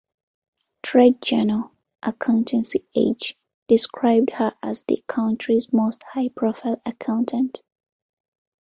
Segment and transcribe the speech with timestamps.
[0.81, 7.61] Trade journal "Accountancy Age" described her as "the country's most high profile accountant".